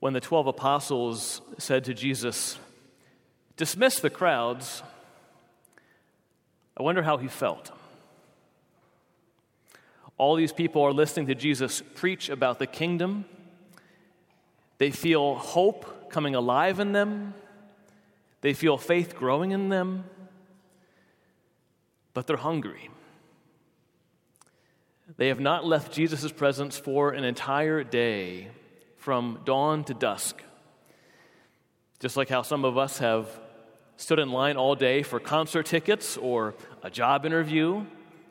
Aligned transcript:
when 0.00 0.14
the 0.14 0.20
12 0.20 0.48
apostles 0.48 1.42
said 1.58 1.84
to 1.84 1.94
Jesus, 1.94 2.58
Dismiss 3.56 4.00
the 4.00 4.10
crowds, 4.10 4.82
I 6.76 6.82
wonder 6.82 7.02
how 7.02 7.18
he 7.18 7.28
felt. 7.28 7.70
All 10.16 10.34
these 10.34 10.52
people 10.52 10.82
are 10.82 10.92
listening 10.92 11.26
to 11.26 11.34
Jesus 11.34 11.82
preach 11.94 12.30
about 12.30 12.58
the 12.58 12.66
kingdom. 12.66 13.26
They 14.78 14.90
feel 14.90 15.34
hope 15.34 16.10
coming 16.10 16.34
alive 16.34 16.80
in 16.80 16.92
them. 16.92 17.34
They 18.40 18.54
feel 18.54 18.78
faith 18.78 19.14
growing 19.14 19.50
in 19.50 19.68
them. 19.68 20.04
But 22.14 22.26
they're 22.26 22.38
hungry. 22.38 22.88
They 25.18 25.28
have 25.28 25.40
not 25.40 25.66
left 25.66 25.92
Jesus' 25.92 26.32
presence 26.32 26.78
for 26.78 27.10
an 27.10 27.24
entire 27.24 27.84
day 27.84 28.48
from 29.00 29.40
dawn 29.44 29.82
to 29.84 29.94
dusk. 29.94 30.42
Just 31.98 32.16
like 32.16 32.28
how 32.28 32.42
some 32.42 32.64
of 32.64 32.78
us 32.78 32.98
have 32.98 33.28
stood 33.96 34.18
in 34.18 34.30
line 34.30 34.56
all 34.56 34.74
day 34.74 35.02
for 35.02 35.18
concert 35.18 35.66
tickets 35.66 36.16
or 36.16 36.54
a 36.82 36.90
job 36.90 37.26
interview 37.26 37.84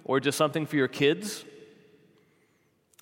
or 0.06 0.20
just 0.20 0.38
something 0.38 0.66
for 0.66 0.76
your 0.76 0.88
kids. 0.88 1.44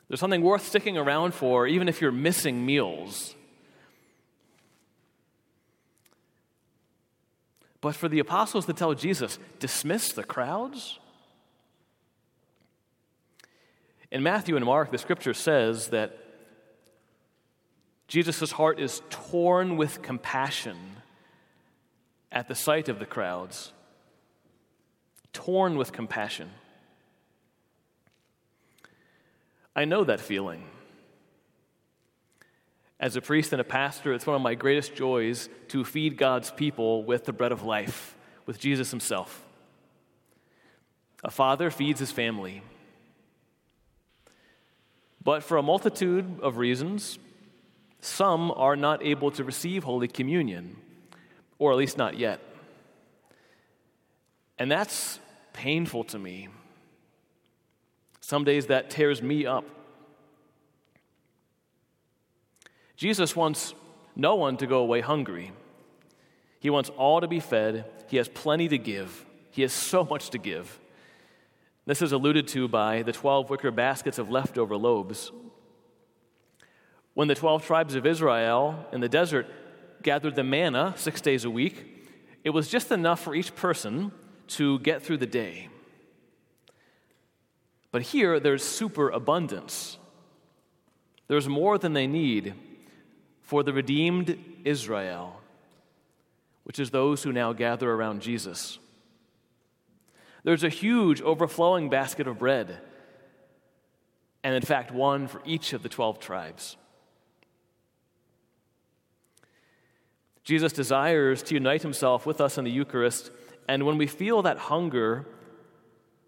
There's 0.08 0.20
something 0.20 0.42
worth 0.42 0.66
sticking 0.66 0.98
around 0.98 1.34
for, 1.34 1.68
even 1.68 1.90
if 1.90 2.02
you're 2.02 2.12
missing 2.12 2.66
meals. 2.66 3.36
But 7.82 7.96
for 7.96 8.08
the 8.08 8.20
apostles 8.20 8.66
to 8.66 8.74
tell 8.74 8.94
Jesus, 8.94 9.38
dismiss 9.60 10.14
the 10.14 10.24
crowds? 10.24 11.00
In 14.10 14.24
Matthew 14.24 14.56
and 14.56 14.66
Mark, 14.66 14.92
the 14.92 14.98
scripture 14.98 15.34
says 15.34 15.90
that 15.90 16.18
Jesus' 18.08 18.52
heart 18.52 18.80
is 18.80 19.02
torn 19.10 19.78
with 19.78 20.02
compassion 20.02 20.78
at 22.32 22.48
the 22.48 22.56
sight 22.56 22.90
of 22.90 23.00
the 23.00 23.06
crowds. 23.06 23.74
Torn 25.34 25.78
with 25.78 25.92
compassion. 25.92 26.50
I 29.76 29.86
know 29.86 30.04
that 30.04 30.20
feeling. 30.20 30.64
As 33.00 33.16
a 33.16 33.22
priest 33.22 33.52
and 33.52 33.62
a 33.62 33.66
pastor, 33.66 34.14
it's 34.14 34.26
one 34.26 34.36
of 34.36 34.42
my 34.42 34.56
greatest 34.56 34.96
joys 34.96 35.50
to 35.68 35.84
feed 35.84 36.18
God's 36.18 36.50
people 36.50 37.04
with 37.04 37.26
the 37.26 37.34
bread 37.34 37.52
of 37.52 37.64
life, 37.64 38.16
with 38.46 38.60
Jesus 38.60 38.90
Himself. 38.90 39.44
A 41.24 41.32
father 41.32 41.70
feeds 41.70 42.00
his 42.00 42.12
family. 42.12 42.62
But 45.24 45.44
for 45.44 45.58
a 45.58 45.64
multitude 45.64 46.40
of 46.42 46.58
reasons, 46.58 47.20
some 48.02 48.52
are 48.52 48.76
not 48.76 49.04
able 49.04 49.32
to 49.32 49.44
receive 49.44 49.84
Holy 49.84 50.08
Communion, 50.08 50.78
or 51.60 51.72
at 51.72 51.78
least 51.78 51.98
not 51.98 52.18
yet. 52.18 52.40
And 54.60 54.72
that's 54.72 55.20
painful 55.54 56.04
to 56.06 56.20
me. 56.20 56.50
Some 58.22 58.44
days 58.44 58.68
that 58.68 58.90
tears 58.90 59.22
me 59.22 59.46
up. 59.46 59.66
Jesus 62.96 63.36
wants 63.36 63.74
no 64.16 64.36
one 64.36 64.58
to 64.58 64.68
go 64.68 64.80
away 64.80 65.02
hungry. 65.02 65.52
He 66.60 66.70
wants 66.70 66.90
all 66.98 67.22
to 67.22 67.28
be 67.28 67.40
fed. 67.40 67.86
He 68.08 68.18
has 68.18 68.28
plenty 68.28 68.68
to 68.68 68.78
give. 68.78 69.26
He 69.52 69.62
has 69.62 69.72
so 69.72 70.04
much 70.04 70.32
to 70.32 70.38
give. 70.38 70.80
This 71.86 72.02
is 72.02 72.12
alluded 72.12 72.48
to 72.50 72.68
by 72.68 73.04
the 73.04 73.14
12 73.14 73.50
wicker 73.50 73.72
baskets 73.72 74.18
of 74.18 74.30
leftover 74.30 74.76
loaves 74.76 75.32
when 77.18 77.28
the 77.28 77.34
12 77.34 77.66
tribes 77.66 77.96
of 77.96 78.06
Israel 78.06 78.86
in 78.92 79.02
the 79.02 79.10
desert 79.10 79.48
gathered 80.04 80.36
the 80.36 80.44
manna 80.44 80.94
six 80.98 81.20
days 81.20 81.46
a 81.46 81.50
week, 81.50 82.08
it 82.44 82.52
was 82.52 82.68
just 82.68 82.92
enough 82.92 83.20
for 83.20 83.34
each 83.34 83.56
person 83.56 84.12
to 84.46 84.78
get 84.82 85.02
through 85.02 85.18
the 85.18 85.26
day. 85.26 85.68
But 87.92 88.04
here, 88.04 88.40
there's 88.40 88.64
superabundance. 88.64 89.98
There's 91.28 91.50
more 91.50 91.80
than 91.80 91.94
they 91.94 92.06
need 92.06 92.54
for 93.42 93.64
the 93.64 93.74
redeemed 93.74 94.38
Israel, 94.64 95.42
which 96.66 96.78
is 96.78 96.92
those 96.92 97.24
who 97.24 97.34
now 97.34 97.52
gather 97.52 97.92
around 97.92 98.22
Jesus. 98.22 98.78
There's 100.44 100.64
a 100.64 100.70
huge 100.70 101.24
overflowing 101.24 101.90
basket 101.90 102.28
of 102.28 102.38
bread, 102.38 102.78
and 104.44 104.54
in 104.54 104.62
fact, 104.62 104.92
one 104.92 105.28
for 105.28 105.42
each 105.46 105.74
of 105.74 105.82
the 105.82 105.90
12 105.90 106.20
tribes. 106.20 106.78
Jesus 110.48 110.72
desires 110.72 111.44
to 111.44 111.56
unite 111.56 111.82
himself 111.82 112.26
with 112.26 112.40
us 112.40 112.58
in 112.58 112.64
the 112.64 112.72
Eucharist, 112.72 113.32
and 113.68 113.86
when 113.86 113.98
we 113.98 114.08
feel 114.08 114.44
that 114.44 114.58
hunger, 114.58 115.26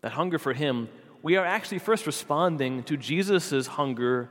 that 0.02 0.12
hunger 0.12 0.38
for 0.38 0.52
him, 0.52 0.90
we 1.24 1.38
are 1.38 1.46
actually 1.46 1.80
first 1.80 2.06
responding 2.06 2.84
to 2.84 2.98
Jesus' 2.98 3.66
hunger 3.66 4.30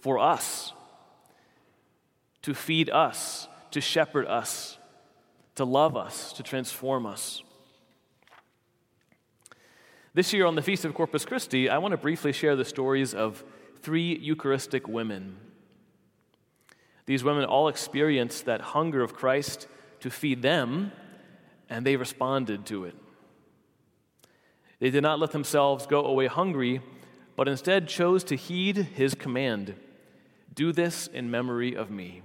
for 0.00 0.18
us, 0.18 0.72
to 2.40 2.54
feed 2.54 2.88
us, 2.88 3.48
to 3.70 3.82
shepherd 3.82 4.26
us, 4.26 4.78
to 5.56 5.64
love 5.66 5.94
us, 5.94 6.32
to 6.32 6.42
transform 6.42 7.04
us. 7.04 7.42
This 10.14 10.32
year 10.32 10.46
on 10.46 10.54
the 10.54 10.62
Feast 10.62 10.86
of 10.86 10.94
Corpus 10.94 11.26
Christi, 11.26 11.68
I 11.68 11.76
want 11.76 11.92
to 11.92 11.98
briefly 11.98 12.32
share 12.32 12.56
the 12.56 12.64
stories 12.64 13.12
of 13.12 13.44
three 13.82 14.16
Eucharistic 14.16 14.88
women 14.88 15.36
these 17.08 17.24
women 17.24 17.46
all 17.46 17.68
experienced 17.68 18.44
that 18.44 18.60
hunger 18.60 19.02
of 19.02 19.14
Christ 19.14 19.66
to 20.00 20.10
feed 20.10 20.42
them, 20.42 20.92
and 21.70 21.86
they 21.86 21.96
responded 21.96 22.66
to 22.66 22.84
it. 22.84 22.94
They 24.78 24.90
did 24.90 25.02
not 25.04 25.18
let 25.18 25.30
themselves 25.30 25.86
go 25.86 26.04
away 26.04 26.26
hungry, 26.26 26.82
but 27.34 27.48
instead 27.48 27.88
chose 27.88 28.24
to 28.24 28.36
heed 28.36 28.76
his 28.76 29.14
command 29.14 29.74
do 30.52 30.70
this 30.70 31.06
in 31.06 31.30
memory 31.30 31.74
of 31.74 31.90
me. 31.90 32.20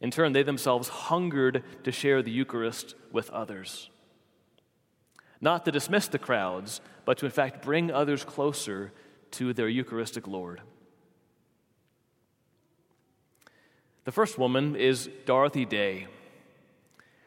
In 0.00 0.12
turn, 0.12 0.32
they 0.32 0.44
themselves 0.44 0.88
hungered 0.88 1.64
to 1.82 1.90
share 1.90 2.22
the 2.22 2.30
Eucharist 2.30 2.94
with 3.10 3.30
others. 3.30 3.90
Not 5.40 5.64
to 5.64 5.72
dismiss 5.72 6.06
the 6.06 6.20
crowds, 6.20 6.80
but 7.04 7.18
to 7.18 7.24
in 7.24 7.32
fact 7.32 7.62
bring 7.62 7.90
others 7.90 8.22
closer 8.22 8.92
to 9.32 9.52
their 9.52 9.68
Eucharistic 9.68 10.28
Lord. 10.28 10.60
The 14.06 14.12
first 14.12 14.38
woman 14.38 14.76
is 14.76 15.10
Dorothy 15.24 15.64
Day, 15.64 16.06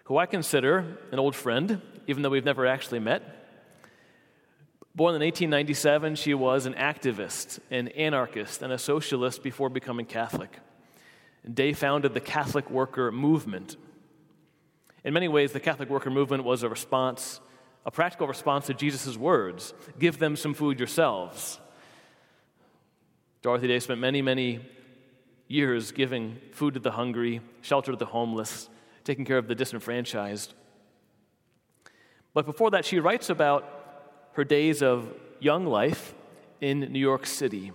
who 0.06 0.16
I 0.16 0.26
consider 0.26 0.98
an 1.12 1.20
old 1.20 1.36
friend, 1.36 1.82
even 2.08 2.24
though 2.24 2.30
we've 2.30 2.46
never 2.46 2.66
actually 2.66 3.00
met. 3.00 3.22
Born 4.96 5.14
in 5.14 5.22
1897, 5.22 6.16
she 6.16 6.34
was 6.34 6.66
an 6.66 6.76
activist, 6.76 7.60
an 7.70 7.90
anarchist, 7.90 8.62
and 8.62 8.72
a 8.72 8.78
socialist 8.78 9.44
before 9.44 9.70
becoming 9.70 10.06
Catholic. 10.06 10.58
Day 11.54 11.74
founded 11.74 12.14
the 12.14 12.22
Catholic 12.22 12.72
Worker 12.72 13.12
Movement. 13.12 13.76
In 15.04 15.14
many 15.14 15.28
ways, 15.28 15.52
the 15.52 15.60
Catholic 15.60 15.90
Worker 15.90 16.10
Movement 16.10 16.46
was 16.46 16.64
a 16.64 16.70
response, 16.70 17.42
a 17.86 17.92
practical 17.92 18.26
response 18.26 18.68
to 18.68 18.74
Jesus' 18.74 19.18
words 19.18 19.74
give 20.00 20.18
them 20.18 20.38
some 20.38 20.54
food 20.54 20.80
yourselves. 20.80 21.60
Dorothy 23.42 23.68
Day 23.68 23.80
spent 23.80 24.00
many, 24.00 24.22
many 24.22 24.62
years 25.50 25.92
giving 25.92 26.38
food 26.52 26.76
to 26.76 26.80
the 26.80 26.92
hungry, 26.92 27.42
shelter 27.62 27.92
to 27.92 27.98
the 27.98 28.06
homeless, 28.06 28.70
taking 29.04 29.26
care 29.26 29.38
of 29.38 29.48
the 29.48 29.56
disenfranchised. 29.56 30.54
But 32.34 32.46
before 32.46 32.72
that, 32.72 32.86
she 32.86 33.00
writes 33.00 33.30
about 33.30 33.66
her 34.34 34.46
days 34.46 34.82
of 34.82 35.12
young 35.40 35.66
life 35.66 36.14
in 36.62 36.80
New 36.80 37.00
York 37.00 37.26
City. 37.26 37.72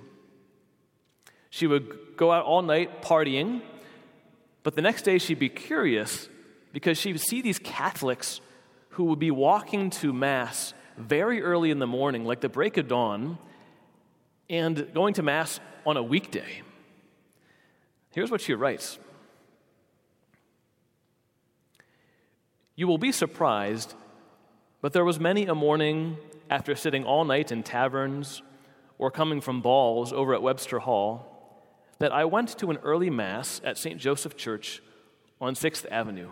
She 1.50 1.66
would 1.66 2.16
go 2.16 2.30
out 2.30 2.44
all 2.44 2.62
night 2.62 3.02
partying, 3.02 3.60
but 4.62 4.76
the 4.76 4.82
next 4.82 5.02
day 5.02 5.18
she'd 5.18 5.38
be 5.38 5.48
curious 5.48 6.28
because 6.72 6.96
she 6.96 7.12
would 7.12 7.20
see 7.20 7.42
these 7.42 7.58
Catholics 7.58 8.40
who 8.90 9.04
would 9.04 9.18
be 9.18 9.32
walking 9.32 9.90
to 9.90 10.12
Mass 10.12 10.74
very 10.96 11.42
early 11.42 11.72
in 11.72 11.80
the 11.80 11.86
morning, 11.86 12.24
like 12.24 12.40
the 12.40 12.48
break 12.48 12.76
of 12.76 12.86
dawn, 12.86 13.38
and 14.48 14.88
going 14.94 15.14
to 15.14 15.22
Mass 15.22 15.58
on 15.84 15.96
a 15.96 16.02
weekday. 16.02 16.62
Here's 18.14 18.30
what 18.30 18.40
she 18.40 18.54
writes 18.54 18.98
You 22.76 22.86
will 22.86 22.98
be 22.98 23.10
surprised, 23.10 23.94
but 24.80 24.92
there 24.92 25.04
was 25.04 25.18
many 25.18 25.46
a 25.46 25.54
morning 25.54 26.16
after 26.48 26.76
sitting 26.76 27.04
all 27.04 27.24
night 27.24 27.50
in 27.50 27.64
taverns 27.64 28.42
or 28.98 29.10
coming 29.10 29.40
from 29.40 29.60
balls 29.60 30.12
over 30.12 30.32
at 30.32 30.42
Webster 30.42 30.78
Hall 30.78 31.30
that 31.98 32.12
I 32.12 32.24
went 32.24 32.56
to 32.58 32.70
an 32.70 32.78
early 32.78 33.10
Mass 33.10 33.60
at 33.64 33.78
St. 33.78 33.98
Joseph 33.98 34.36
Church 34.36 34.80
on 35.40 35.54
6th 35.54 35.86
Avenue. 35.90 36.30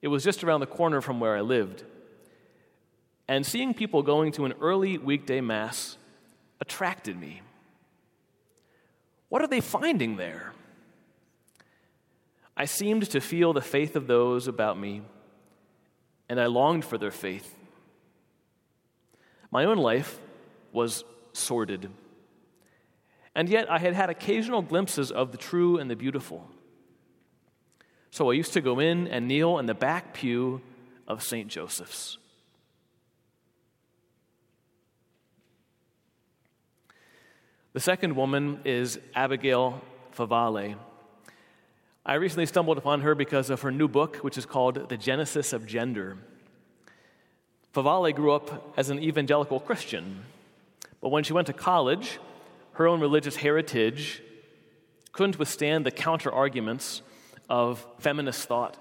It 0.00 0.08
was 0.08 0.24
just 0.24 0.42
around 0.42 0.60
the 0.60 0.66
corner 0.66 1.00
from 1.00 1.20
where 1.20 1.36
I 1.36 1.40
lived. 1.40 1.84
And 3.26 3.44
seeing 3.44 3.74
people 3.74 4.02
going 4.02 4.32
to 4.32 4.46
an 4.46 4.54
early 4.60 4.96
weekday 4.96 5.42
Mass 5.42 5.98
attracted 6.60 7.18
me. 7.18 7.42
What 9.28 9.42
are 9.42 9.48
they 9.48 9.60
finding 9.60 10.16
there? 10.16 10.52
I 12.56 12.64
seemed 12.64 13.08
to 13.10 13.20
feel 13.20 13.52
the 13.52 13.60
faith 13.60 13.94
of 13.94 14.06
those 14.06 14.48
about 14.48 14.78
me, 14.78 15.02
and 16.28 16.40
I 16.40 16.46
longed 16.46 16.84
for 16.84 16.98
their 16.98 17.10
faith. 17.10 17.56
My 19.50 19.64
own 19.64 19.78
life 19.78 20.18
was 20.72 21.04
sordid, 21.32 21.90
and 23.34 23.48
yet 23.48 23.70
I 23.70 23.78
had 23.78 23.94
had 23.94 24.10
occasional 24.10 24.62
glimpses 24.62 25.12
of 25.12 25.30
the 25.30 25.38
true 25.38 25.78
and 25.78 25.90
the 25.90 25.96
beautiful. 25.96 26.50
So 28.10 28.30
I 28.30 28.34
used 28.34 28.54
to 28.54 28.60
go 28.60 28.80
in 28.80 29.06
and 29.06 29.28
kneel 29.28 29.58
in 29.58 29.66
the 29.66 29.74
back 29.74 30.14
pew 30.14 30.60
of 31.06 31.22
St. 31.22 31.48
Joseph's. 31.48 32.18
The 37.78 37.82
second 37.82 38.16
woman 38.16 38.58
is 38.64 38.98
Abigail 39.14 39.80
Favale. 40.12 40.74
I 42.04 42.14
recently 42.14 42.46
stumbled 42.46 42.76
upon 42.76 43.02
her 43.02 43.14
because 43.14 43.50
of 43.50 43.60
her 43.60 43.70
new 43.70 43.86
book, 43.86 44.16
which 44.16 44.36
is 44.36 44.44
called 44.44 44.88
The 44.88 44.96
Genesis 44.96 45.52
of 45.52 45.64
Gender. 45.64 46.16
Favale 47.72 48.12
grew 48.12 48.32
up 48.32 48.74
as 48.76 48.90
an 48.90 48.98
evangelical 48.98 49.60
Christian, 49.60 50.24
but 51.00 51.10
when 51.10 51.22
she 51.22 51.32
went 51.32 51.46
to 51.46 51.52
college, 51.52 52.18
her 52.72 52.88
own 52.88 53.00
religious 53.00 53.36
heritage 53.36 54.24
couldn't 55.12 55.38
withstand 55.38 55.86
the 55.86 55.92
counter 55.92 56.32
arguments 56.32 57.02
of 57.48 57.86
feminist 58.00 58.48
thought. 58.48 58.76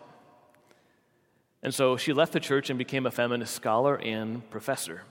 And 1.62 1.72
so 1.72 1.98
she 1.98 2.14
left 2.14 2.34
the 2.34 2.40
church 2.40 2.72
and 2.72 2.80
became 2.80 3.06
a 3.06 3.12
feminist 3.12 3.54
scholar 3.54 4.00
and 4.00 4.50
professor. 4.50 5.04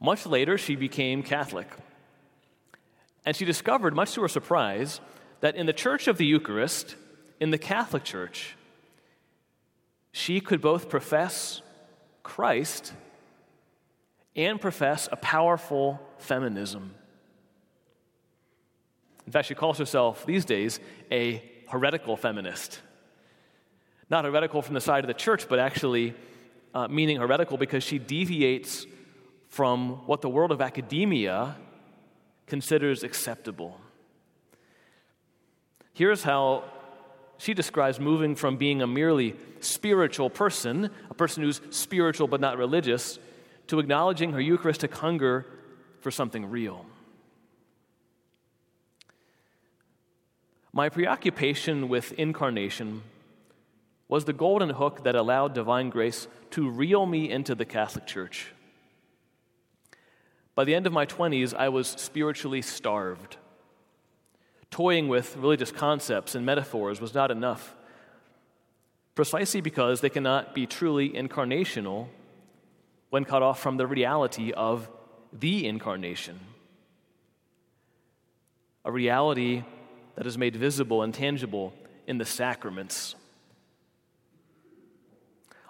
Much 0.00 0.24
later, 0.26 0.56
she 0.56 0.76
became 0.76 1.22
Catholic. 1.22 1.68
And 3.26 3.36
she 3.36 3.44
discovered, 3.44 3.94
much 3.94 4.14
to 4.14 4.22
her 4.22 4.28
surprise, 4.28 5.00
that 5.40 5.56
in 5.56 5.66
the 5.66 5.72
Church 5.72 6.08
of 6.08 6.16
the 6.16 6.26
Eucharist, 6.26 6.96
in 7.38 7.50
the 7.50 7.58
Catholic 7.58 8.02
Church, 8.02 8.56
she 10.12 10.40
could 10.40 10.60
both 10.60 10.88
profess 10.88 11.60
Christ 12.22 12.92
and 14.34 14.60
profess 14.60 15.08
a 15.12 15.16
powerful 15.16 16.00
feminism. 16.18 16.94
In 19.26 19.32
fact, 19.32 19.48
she 19.48 19.54
calls 19.54 19.78
herself 19.78 20.24
these 20.26 20.44
days 20.44 20.80
a 21.10 21.42
heretical 21.68 22.16
feminist. 22.16 22.80
Not 24.08 24.24
heretical 24.24 24.62
from 24.62 24.74
the 24.74 24.80
side 24.80 25.04
of 25.04 25.08
the 25.08 25.14
church, 25.14 25.48
but 25.48 25.58
actually 25.58 26.14
uh, 26.74 26.88
meaning 26.88 27.18
heretical 27.18 27.56
because 27.58 27.84
she 27.84 27.98
deviates 27.98 28.86
from 29.50 30.06
what 30.06 30.22
the 30.22 30.28
world 30.28 30.52
of 30.52 30.60
academia 30.60 31.56
considers 32.46 33.02
acceptable. 33.02 33.78
Here's 35.92 36.22
how 36.22 36.64
she 37.36 37.52
describes 37.52 37.98
moving 37.98 38.36
from 38.36 38.56
being 38.56 38.80
a 38.80 38.86
merely 38.86 39.34
spiritual 39.58 40.30
person, 40.30 40.90
a 41.10 41.14
person 41.14 41.42
who's 41.42 41.60
spiritual 41.70 42.28
but 42.28 42.40
not 42.40 42.58
religious, 42.58 43.18
to 43.66 43.80
acknowledging 43.80 44.32
her 44.32 44.40
Eucharistic 44.40 44.94
hunger 44.94 45.46
for 46.00 46.10
something 46.10 46.48
real. 46.48 46.86
My 50.72 50.88
preoccupation 50.88 51.88
with 51.88 52.12
incarnation 52.12 53.02
was 54.06 54.24
the 54.24 54.32
golden 54.32 54.70
hook 54.70 55.02
that 55.04 55.16
allowed 55.16 55.54
divine 55.54 55.90
grace 55.90 56.28
to 56.50 56.70
reel 56.70 57.04
me 57.04 57.30
into 57.30 57.54
the 57.54 57.64
Catholic 57.64 58.06
Church. 58.06 58.52
By 60.60 60.64
the 60.64 60.74
end 60.74 60.86
of 60.86 60.92
my 60.92 61.06
20s, 61.06 61.54
I 61.54 61.70
was 61.70 61.88
spiritually 61.88 62.60
starved. 62.60 63.38
Toying 64.70 65.08
with 65.08 65.38
religious 65.38 65.72
concepts 65.72 66.34
and 66.34 66.44
metaphors 66.44 67.00
was 67.00 67.14
not 67.14 67.30
enough, 67.30 67.74
precisely 69.14 69.62
because 69.62 70.02
they 70.02 70.10
cannot 70.10 70.54
be 70.54 70.66
truly 70.66 71.08
incarnational 71.08 72.08
when 73.08 73.24
cut 73.24 73.42
off 73.42 73.58
from 73.58 73.78
the 73.78 73.86
reality 73.86 74.52
of 74.52 74.90
the 75.32 75.66
incarnation. 75.66 76.38
A 78.84 78.92
reality 78.92 79.64
that 80.16 80.26
is 80.26 80.36
made 80.36 80.56
visible 80.56 81.02
and 81.02 81.14
tangible 81.14 81.72
in 82.06 82.18
the 82.18 82.26
sacraments. 82.26 83.14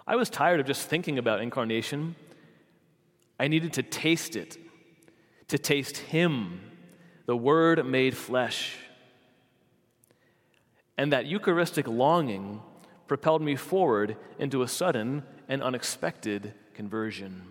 I 0.05 0.17
was 0.17 0.29
tired 0.29 0.59
of 0.59 0.65
just 0.65 0.89
thinking 0.89 1.17
about 1.17 1.39
incarnation. 1.39 2.17
I 3.39 3.47
needed 3.47 3.71
to 3.71 3.83
taste 3.83 4.35
it, 4.35 4.57
to 5.51 5.59
taste 5.59 5.97
Him, 5.97 6.61
the 7.25 7.35
Word 7.35 7.85
made 7.85 8.15
flesh. 8.15 8.77
And 10.97 11.11
that 11.11 11.25
Eucharistic 11.25 11.89
longing 11.89 12.61
propelled 13.05 13.41
me 13.41 13.57
forward 13.57 14.15
into 14.39 14.61
a 14.61 14.67
sudden 14.67 15.23
and 15.49 15.61
unexpected 15.61 16.53
conversion. 16.73 17.43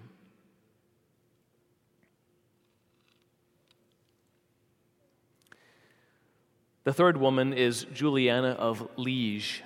The 6.85 6.95
third 6.95 7.19
woman 7.19 7.53
is 7.53 7.85
Juliana 7.93 8.53
of 8.53 8.89
Liege. 8.97 9.63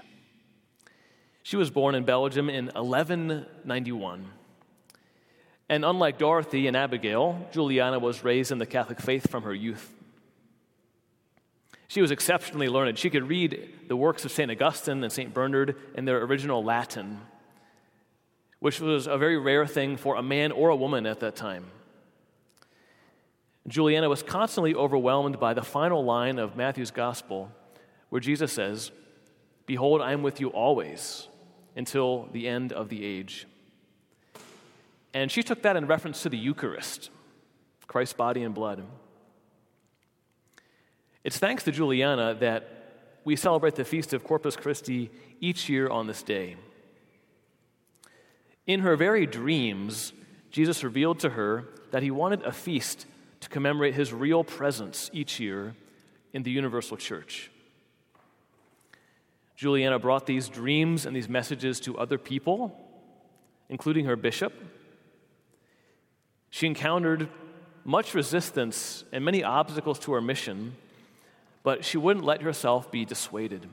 She 1.44 1.56
was 1.56 1.70
born 1.70 1.94
in 1.94 2.04
Belgium 2.04 2.50
in 2.50 2.66
1191. 2.74 4.26
And 5.68 5.84
unlike 5.84 6.18
Dorothy 6.18 6.66
and 6.66 6.76
Abigail, 6.76 7.48
Juliana 7.52 7.98
was 7.98 8.22
raised 8.22 8.52
in 8.52 8.58
the 8.58 8.66
Catholic 8.66 9.00
faith 9.00 9.30
from 9.30 9.44
her 9.44 9.54
youth. 9.54 9.94
She 11.88 12.02
was 12.02 12.10
exceptionally 12.10 12.68
learned. 12.68 12.98
She 12.98 13.10
could 13.10 13.28
read 13.28 13.70
the 13.88 13.96
works 13.96 14.24
of 14.24 14.32
St. 14.32 14.50
Augustine 14.50 15.02
and 15.02 15.12
St. 15.12 15.32
Bernard 15.32 15.76
in 15.94 16.04
their 16.04 16.22
original 16.22 16.64
Latin, 16.64 17.20
which 18.58 18.80
was 18.80 19.06
a 19.06 19.16
very 19.16 19.38
rare 19.38 19.66
thing 19.66 19.96
for 19.96 20.16
a 20.16 20.22
man 20.22 20.52
or 20.52 20.70
a 20.70 20.76
woman 20.76 21.06
at 21.06 21.20
that 21.20 21.36
time. 21.36 21.66
Juliana 23.66 24.08
was 24.08 24.22
constantly 24.22 24.74
overwhelmed 24.74 25.40
by 25.40 25.54
the 25.54 25.62
final 25.62 26.04
line 26.04 26.38
of 26.38 26.56
Matthew's 26.56 26.90
gospel, 26.90 27.50
where 28.10 28.20
Jesus 28.20 28.52
says, 28.52 28.90
Behold, 29.64 30.02
I 30.02 30.12
am 30.12 30.22
with 30.22 30.40
you 30.40 30.48
always 30.48 31.28
until 31.74 32.28
the 32.32 32.46
end 32.46 32.72
of 32.72 32.90
the 32.90 33.04
age. 33.04 33.46
And 35.14 35.30
she 35.30 35.44
took 35.44 35.62
that 35.62 35.76
in 35.76 35.86
reference 35.86 36.22
to 36.24 36.28
the 36.28 36.36
Eucharist, 36.36 37.10
Christ's 37.86 38.14
body 38.14 38.42
and 38.42 38.52
blood. 38.52 38.84
It's 41.22 41.38
thanks 41.38 41.62
to 41.64 41.72
Juliana 41.72 42.34
that 42.40 42.68
we 43.24 43.36
celebrate 43.36 43.76
the 43.76 43.84
feast 43.84 44.12
of 44.12 44.24
Corpus 44.24 44.56
Christi 44.56 45.10
each 45.40 45.68
year 45.68 45.88
on 45.88 46.08
this 46.08 46.22
day. 46.22 46.56
In 48.66 48.80
her 48.80 48.96
very 48.96 49.24
dreams, 49.24 50.12
Jesus 50.50 50.82
revealed 50.82 51.20
to 51.20 51.30
her 51.30 51.64
that 51.92 52.02
he 52.02 52.10
wanted 52.10 52.42
a 52.42 52.52
feast 52.52 53.06
to 53.40 53.48
commemorate 53.48 53.94
his 53.94 54.12
real 54.12 54.42
presence 54.42 55.10
each 55.12 55.38
year 55.38 55.74
in 56.32 56.42
the 56.42 56.50
universal 56.50 56.96
church. 56.96 57.50
Juliana 59.54 59.98
brought 59.98 60.26
these 60.26 60.48
dreams 60.48 61.06
and 61.06 61.14
these 61.14 61.28
messages 61.28 61.78
to 61.80 61.96
other 61.96 62.18
people, 62.18 62.76
including 63.68 64.06
her 64.06 64.16
bishop. 64.16 64.52
She 66.54 66.68
encountered 66.68 67.28
much 67.84 68.14
resistance 68.14 69.02
and 69.10 69.24
many 69.24 69.42
obstacles 69.42 69.98
to 69.98 70.12
her 70.12 70.20
mission, 70.20 70.76
but 71.64 71.84
she 71.84 71.98
wouldn't 71.98 72.24
let 72.24 72.42
herself 72.42 72.92
be 72.92 73.04
dissuaded. 73.04 73.66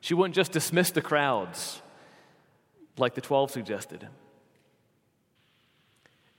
She 0.00 0.14
wouldn't 0.14 0.34
just 0.34 0.50
dismiss 0.50 0.90
the 0.90 1.02
crowds 1.02 1.82
like 2.96 3.14
the 3.14 3.20
12 3.20 3.50
suggested. 3.50 4.08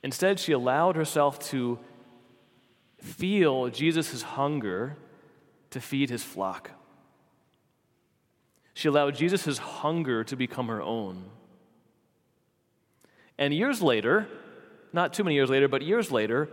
Instead, 0.02 0.40
she 0.40 0.52
allowed 0.52 0.96
herself 0.96 1.38
to 1.52 1.78
feel 2.98 3.68
Jesus' 3.70 4.24
hunger 4.24 4.98
to 5.70 5.80
feed 5.80 6.10
his 6.10 6.24
flock. 6.24 6.72
She 8.74 8.88
allowed 8.88 9.14
Jesus' 9.14 9.60
hunger 9.60 10.24
to 10.24 10.36
become 10.36 10.70
her 10.70 10.82
own. 10.82 11.26
And 13.40 13.54
years 13.54 13.82
later, 13.82 14.28
not 14.92 15.14
too 15.14 15.24
many 15.24 15.36
years 15.36 15.50
later, 15.50 15.70
but 15.70 15.82
years 15.82 16.12
later, 16.12 16.50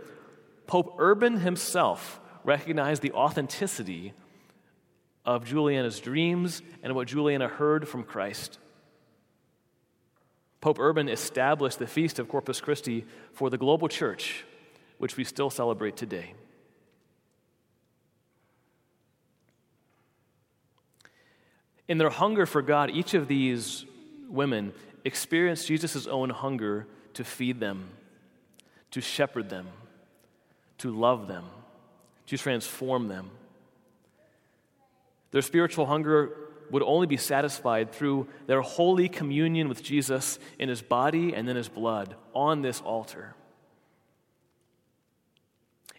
Pope 0.67 0.95
Urban 0.97 1.41
himself 1.41 2.21
recognized 2.45 3.01
the 3.01 3.11
authenticity 3.11 4.13
of 5.25 5.43
Juliana's 5.43 5.99
dreams 5.99 6.61
and 6.81 6.95
what 6.95 7.09
Juliana 7.09 7.49
heard 7.49 7.89
from 7.89 8.03
Christ. 8.03 8.57
Pope 10.61 10.79
Urban 10.79 11.09
established 11.09 11.77
the 11.77 11.87
Feast 11.87 12.19
of 12.19 12.29
Corpus 12.29 12.61
Christi 12.61 13.05
for 13.33 13.49
the 13.49 13.57
global 13.57 13.89
church, 13.89 14.45
which 14.97 15.17
we 15.17 15.25
still 15.25 15.49
celebrate 15.49 15.97
today. 15.97 16.33
In 21.89 21.97
their 21.97 22.09
hunger 22.09 22.45
for 22.45 22.61
God, 22.61 22.89
each 22.89 23.13
of 23.13 23.27
these 23.27 23.85
women 24.29 24.73
experienced 25.03 25.67
Jesus' 25.67 26.07
own 26.07 26.29
hunger 26.29 26.87
to 27.13 27.23
feed 27.23 27.59
them, 27.59 27.89
to 28.91 29.01
shepherd 29.01 29.49
them, 29.49 29.67
to 30.79 30.91
love 30.91 31.27
them. 31.27 31.45
to 32.27 32.37
transform 32.37 33.07
them. 33.07 33.31
Their 35.31 35.41
spiritual 35.41 35.87
hunger 35.87 36.31
would 36.69 36.83
only 36.83 37.07
be 37.07 37.17
satisfied 37.17 37.91
through 37.91 38.27
their 38.45 38.61
holy 38.61 39.07
communion 39.07 39.69
with 39.69 39.81
Jesus 39.81 40.37
in 40.59 40.69
his 40.69 40.81
body 40.81 41.33
and 41.33 41.49
in 41.49 41.55
his 41.55 41.69
blood 41.69 42.15
on 42.33 42.61
this 42.61 42.81
altar. 42.81 43.33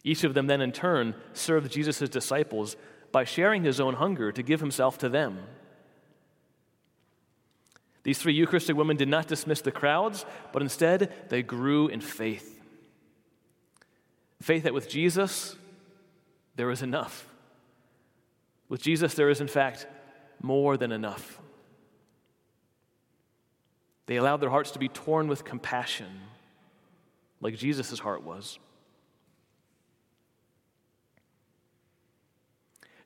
Each 0.03 0.23
of 0.23 0.33
them 0.33 0.47
then, 0.47 0.61
in 0.61 0.71
turn, 0.71 1.15
served 1.33 1.71
Jesus' 1.71 2.09
disciples 2.09 2.77
by 3.11 3.23
sharing 3.23 3.63
his 3.63 3.79
own 3.79 3.95
hunger 3.95 4.31
to 4.31 4.43
give 4.43 4.59
himself 4.59 4.97
to 4.99 5.09
them. 5.09 5.39
These 8.03 8.19
three 8.19 8.33
Eucharistic 8.33 8.75
women 8.75 8.97
did 8.97 9.09
not 9.09 9.27
dismiss 9.27 9.61
the 9.61 9.71
crowds, 9.71 10.25
but 10.53 10.61
instead 10.61 11.13
they 11.29 11.43
grew 11.43 11.87
in 11.87 12.01
faith. 12.01 12.59
Faith 14.41 14.63
that 14.63 14.73
with 14.73 14.89
Jesus, 14.89 15.55
there 16.55 16.71
is 16.71 16.81
enough. 16.81 17.27
With 18.69 18.81
Jesus, 18.81 19.13
there 19.15 19.29
is, 19.29 19.41
in 19.41 19.47
fact, 19.47 19.85
more 20.41 20.77
than 20.77 20.91
enough. 20.91 21.39
They 24.05 24.15
allowed 24.15 24.37
their 24.37 24.49
hearts 24.49 24.71
to 24.71 24.79
be 24.79 24.87
torn 24.87 25.27
with 25.27 25.43
compassion, 25.43 26.21
like 27.41 27.57
Jesus' 27.57 27.99
heart 27.99 28.23
was. 28.23 28.59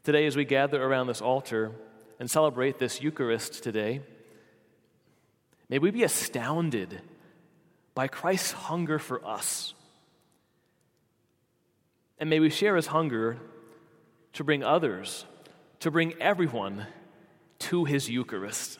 Today, 0.03 0.25
as 0.25 0.35
we 0.35 0.45
gather 0.45 0.83
around 0.83 1.07
this 1.07 1.21
altar 1.21 1.71
and 2.19 2.29
celebrate 2.29 2.77
this 2.77 3.01
Eucharist 3.01 3.63
today, 3.63 4.01
may 5.73 5.79
we 5.79 5.89
be 5.89 6.03
astounded 6.03 7.01
by 7.95 8.07
Christ's 8.07 8.51
hunger 8.51 8.99
for 8.99 9.25
us. 9.25 9.73
And 12.19 12.29
may 12.29 12.39
we 12.39 12.51
share 12.51 12.75
his 12.75 12.85
hunger 12.85 13.39
to 14.33 14.43
bring 14.43 14.63
others, 14.63 15.25
to 15.79 15.89
bring 15.89 16.13
everyone 16.21 16.85
to 17.57 17.85
his 17.85 18.07
Eucharist. 18.07 18.77